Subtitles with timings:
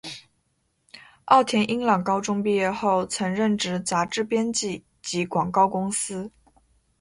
[1.25, 6.31] 奥田英朗高中毕业后曾任职杂志编辑及广告公司。